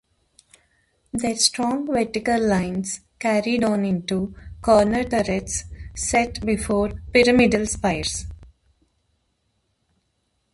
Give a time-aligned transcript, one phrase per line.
[1.13, 8.25] Their strong vertical lines carried on into corner turrets set before pyramidal spires.